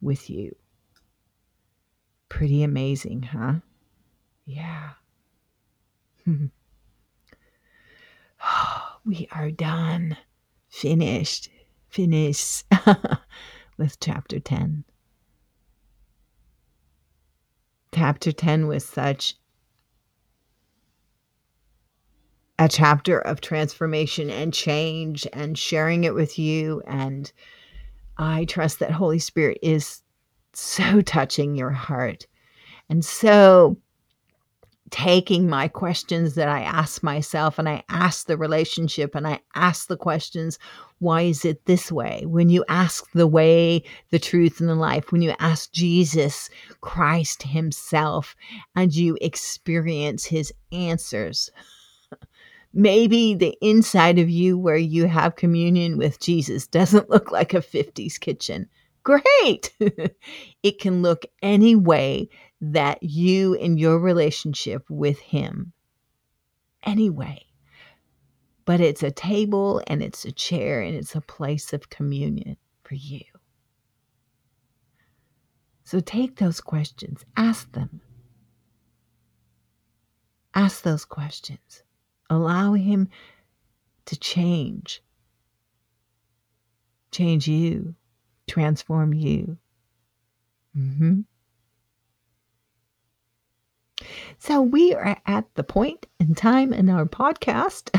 [0.00, 0.56] with you.
[2.30, 3.56] Pretty amazing, huh?
[4.46, 4.92] Yeah.
[9.04, 10.16] we are done.
[10.70, 11.50] Finished.
[11.90, 12.64] Finished
[13.76, 14.84] with chapter 10.
[17.94, 19.34] Chapter 10 was such
[22.58, 27.32] a chapter of transformation and change and sharing it with you and
[28.18, 30.02] I trust that Holy Spirit is
[30.52, 32.26] so touching your heart
[32.88, 33.76] and so
[34.90, 39.86] taking my questions that I ask myself and I ask the relationship and I ask
[39.86, 40.58] the questions
[40.98, 42.24] why is it this way?
[42.26, 46.50] When you ask the way, the truth, and the life, when you ask Jesus
[46.80, 48.34] Christ Himself
[48.74, 51.50] and you experience His answers,
[52.78, 57.58] maybe the inside of you where you have communion with Jesus doesn't look like a
[57.58, 58.68] 50s kitchen.
[59.02, 59.74] Great.
[60.62, 62.28] it can look any way
[62.60, 65.72] that you in your relationship with Him.
[66.84, 67.44] Anyway.
[68.64, 72.94] But it's a table and it's a chair and it's a place of communion for
[72.94, 73.22] you.
[75.82, 78.02] So take those questions, ask them.
[80.54, 81.82] Ask those questions.
[82.30, 83.08] Allow Him
[84.06, 85.02] to change,
[87.10, 87.94] change you,
[88.46, 89.58] transform you.
[90.76, 91.20] Mm-hmm.
[94.38, 97.90] So we are at the point in time in our podcast.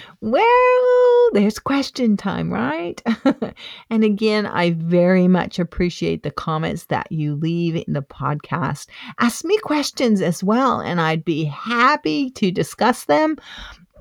[0.20, 3.02] well, there's question time, right?
[3.90, 8.88] and again, I very much appreciate the comments that you leave in the podcast.
[9.18, 13.36] Ask me questions as well, and I'd be happy to discuss them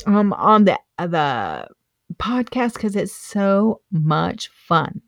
[0.05, 1.67] um, on the the
[2.17, 5.01] podcast because it's so much fun.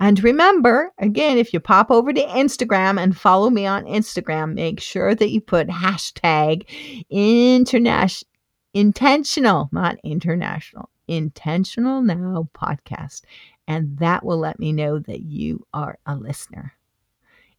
[0.00, 4.80] And remember, again, if you pop over to Instagram and follow me on Instagram, make
[4.80, 6.66] sure that you put hashtag
[7.10, 8.28] international
[8.74, 13.22] intentional, not international, intentional now podcast.
[13.66, 16.72] And that will let me know that you are a listener.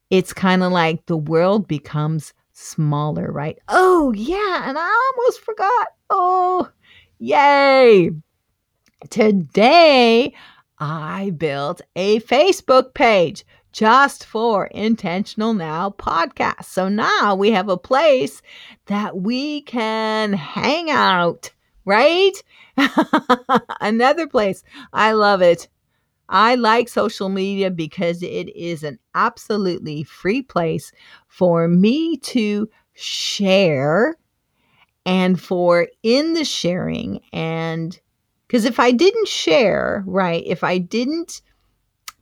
[0.09, 3.59] It's kind of like the world becomes smaller, right?
[3.67, 4.69] Oh, yeah.
[4.69, 5.87] And I almost forgot.
[6.09, 6.69] Oh,
[7.19, 8.11] yay.
[9.09, 10.33] Today,
[10.79, 16.65] I built a Facebook page just for Intentional Now podcast.
[16.65, 18.41] So now we have a place
[18.85, 21.51] that we can hang out,
[21.85, 22.31] right?
[23.81, 24.63] Another place.
[24.93, 25.67] I love it.
[26.29, 30.91] I like social media because it is an absolutely free place
[31.27, 34.15] for me to share
[35.05, 37.99] and for in the sharing and
[38.49, 41.41] because if I didn't share, right, if I didn't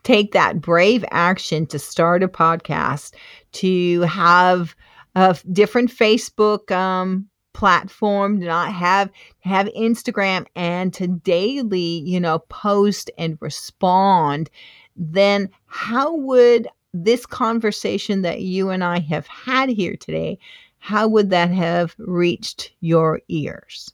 [0.04, 3.14] take that brave action to start a podcast,
[3.54, 4.76] to have
[5.16, 9.10] a different Facebook um, platform, to not have
[9.40, 14.50] have Instagram, and to daily, you know, post and respond,
[14.98, 20.40] then how would this conversation that you and I have had here today,
[20.80, 23.94] how would that have reached your ears?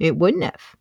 [0.00, 0.76] It wouldn't have.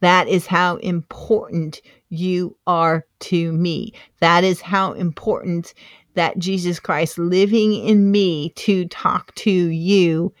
[0.00, 3.94] That is how important you are to me.
[4.20, 5.74] That is how important
[6.14, 10.34] that Jesus Christ living in me to talk to you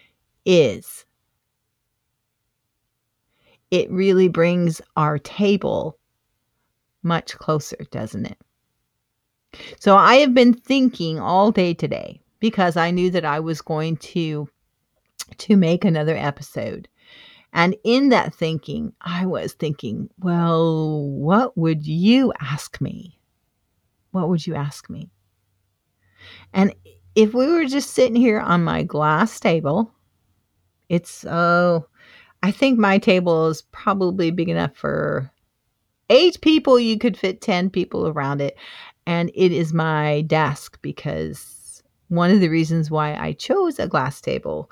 [0.44, 1.04] is.
[3.70, 5.96] It really brings our table
[7.04, 8.38] much closer, doesn't it?
[9.78, 13.96] So I have been thinking all day today because I knew that I was going
[13.98, 14.48] to
[15.38, 16.88] to make another episode.
[17.52, 23.18] And in that thinking, I was thinking, well, what would you ask me?
[24.12, 25.10] What would you ask me?
[26.52, 26.74] And
[27.14, 29.92] if we were just sitting here on my glass table,
[30.88, 31.86] it's, oh,
[32.42, 35.30] I think my table is probably big enough for
[36.08, 36.78] eight people.
[36.78, 38.56] You could fit 10 people around it.
[39.06, 44.20] And it is my desk because one of the reasons why I chose a glass
[44.20, 44.70] table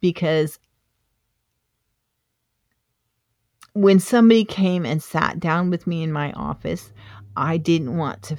[0.00, 0.58] because
[3.72, 6.92] when somebody came and sat down with me in my office,
[7.36, 8.36] I didn't want to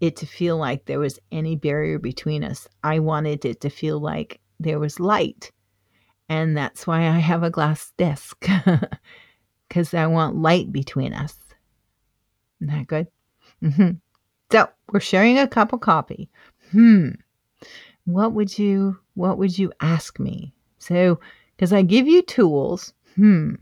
[0.00, 2.68] it to feel like there was any barrier between us.
[2.84, 5.50] I wanted it to feel like there was light.
[6.28, 8.46] And that's why I have a glass desk
[9.70, 11.36] cuz I want light between us.
[12.60, 13.08] Isn't that good?
[13.62, 13.90] Mm-hmm.
[14.52, 16.30] So, we're sharing a cup of coffee.
[16.70, 17.10] Hmm.
[18.04, 20.54] What would you what would you ask me?
[20.78, 21.20] So,
[21.58, 22.92] cuz I give you tools.
[23.16, 23.54] Hmm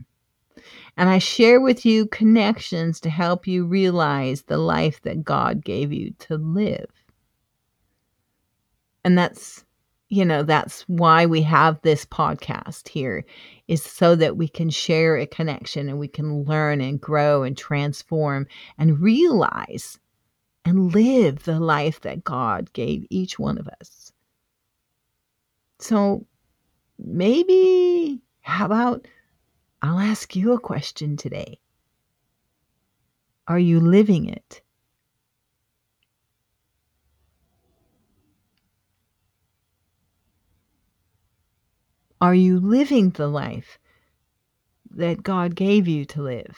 [0.97, 5.93] and I share with you connections to help you realize the life that God gave
[5.93, 6.89] you to live.
[9.03, 9.63] And that's,
[10.09, 13.23] you know, that's why we have this podcast here
[13.67, 17.55] is so that we can share a connection and we can learn and grow and
[17.55, 18.47] transform
[18.79, 19.99] and realize
[20.65, 24.11] and live the life that God gave each one of us.
[25.79, 26.25] So
[26.99, 29.07] maybe, how about
[29.81, 31.59] I'll ask you a question today.
[33.47, 34.61] Are you living it?
[42.19, 43.77] Are you living the life
[44.89, 46.57] that God gave you to live?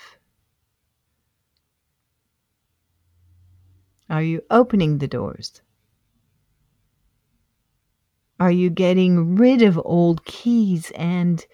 [4.09, 5.61] Are you opening the doors?
[8.39, 11.45] Are you getting rid of old keys and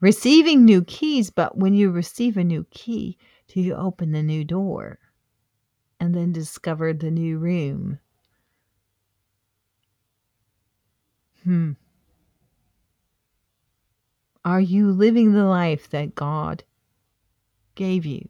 [0.00, 3.18] receiving new keys, but when you receive a new key,
[3.48, 4.98] do you open the new door
[6.00, 7.98] and then discover the new room?
[11.44, 11.72] Hmm.
[14.44, 16.64] Are you living the life that God
[17.74, 18.28] gave you?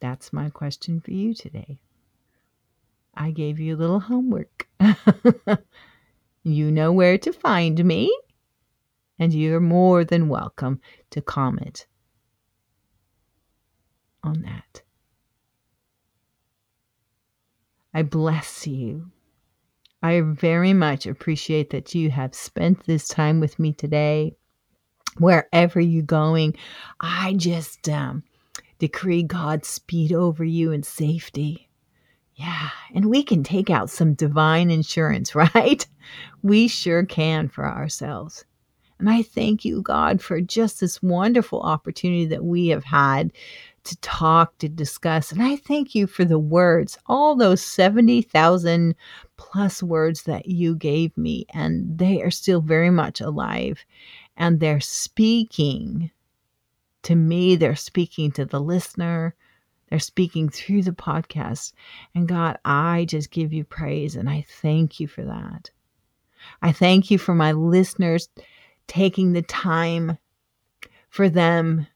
[0.00, 1.78] That's my question for you today.
[3.14, 4.68] I gave you a little homework.
[6.44, 8.12] You know where to find me,
[9.16, 11.86] and you're more than welcome to comment
[14.24, 14.82] on that.
[17.94, 19.12] I bless you.
[20.02, 24.34] I very much appreciate that you have spent this time with me today.
[25.18, 26.56] Wherever you're going,
[26.98, 28.24] I just um,
[28.80, 31.68] decree God's speed over you and safety.
[32.42, 35.86] Yeah, and we can take out some divine insurance, right?
[36.42, 38.44] We sure can for ourselves.
[38.98, 43.32] And I thank you, God, for just this wonderful opportunity that we have had
[43.84, 45.30] to talk, to discuss.
[45.30, 48.96] And I thank you for the words, all those 70,000
[49.36, 51.46] plus words that you gave me.
[51.54, 53.84] And they are still very much alive.
[54.36, 56.10] And they're speaking
[57.02, 59.34] to me, they're speaking to the listener,
[59.92, 61.74] They're speaking through the podcast.
[62.14, 65.70] And God, I just give you praise and I thank you for that.
[66.62, 68.30] I thank you for my listeners
[68.86, 70.16] taking the time
[71.10, 71.86] for them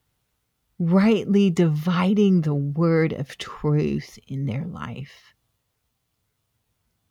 [0.79, 5.33] rightly dividing the word of truth in their life.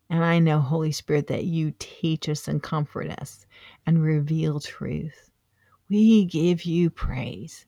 [0.08, 3.44] And I know, Holy Spirit, that you teach us and comfort us
[3.86, 5.32] and reveal truth.
[5.88, 7.66] We give you praise.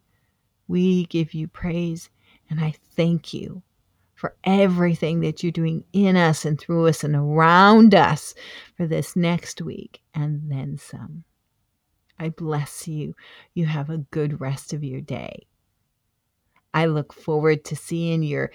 [0.69, 2.11] We give you praise.
[2.51, 3.62] And I thank you
[4.14, 8.34] for everything that you're doing in us and through us and around us
[8.76, 11.24] for this next week and then some.
[12.18, 13.14] I bless you.
[13.55, 15.46] You have a good rest of your day.
[16.74, 18.51] I look forward to seeing your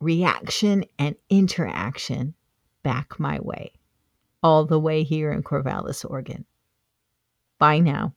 [0.00, 2.34] reaction and interaction
[2.82, 3.72] back my way,
[4.42, 6.46] all the way here in Corvallis, Oregon.
[7.58, 8.14] Bye now.